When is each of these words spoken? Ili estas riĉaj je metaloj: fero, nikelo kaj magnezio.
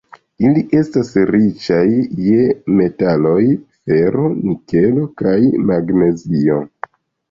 Ili 0.47 0.61
estas 0.77 1.11
riĉaj 1.31 1.83
je 2.29 2.49
metaloj: 2.79 3.37
fero, 3.95 4.29
nikelo 4.51 5.09
kaj 5.25 5.39
magnezio. 5.73 6.63